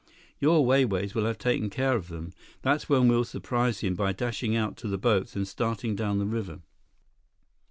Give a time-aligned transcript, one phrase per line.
[0.39, 2.33] Your Wai Wais will have taken care of them.
[2.63, 6.25] That's when we'll surprise him by dashing out to the boats and starting down the
[6.25, 6.61] river."